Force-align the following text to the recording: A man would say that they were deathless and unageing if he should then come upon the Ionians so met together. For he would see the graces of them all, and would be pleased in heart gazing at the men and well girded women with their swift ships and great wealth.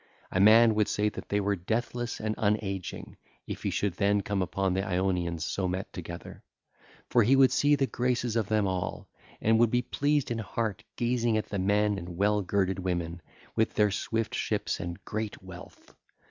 A 0.31 0.39
man 0.39 0.73
would 0.73 0.87
say 0.87 1.09
that 1.09 1.29
they 1.29 1.39
were 1.39 1.55
deathless 1.55 2.19
and 2.19 2.33
unageing 2.39 3.17
if 3.45 3.61
he 3.61 3.69
should 3.69 3.93
then 3.93 4.21
come 4.21 4.41
upon 4.41 4.73
the 4.73 4.83
Ionians 4.83 5.45
so 5.45 5.67
met 5.67 5.93
together. 5.93 6.43
For 7.11 7.21
he 7.21 7.35
would 7.35 7.51
see 7.51 7.75
the 7.75 7.85
graces 7.85 8.35
of 8.35 8.47
them 8.47 8.65
all, 8.65 9.07
and 9.41 9.59
would 9.59 9.69
be 9.69 9.83
pleased 9.83 10.31
in 10.31 10.39
heart 10.39 10.83
gazing 10.95 11.37
at 11.37 11.49
the 11.49 11.59
men 11.59 11.99
and 11.99 12.17
well 12.17 12.41
girded 12.41 12.79
women 12.79 13.21
with 13.55 13.75
their 13.75 13.91
swift 13.91 14.33
ships 14.33 14.79
and 14.79 15.05
great 15.05 15.43
wealth. 15.43 15.93